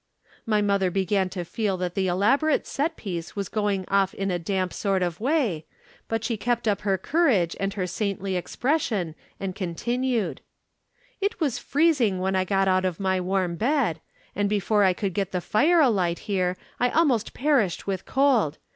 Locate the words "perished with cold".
17.35-18.57